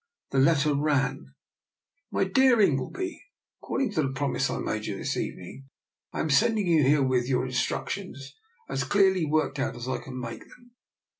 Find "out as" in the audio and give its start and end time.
9.59-9.87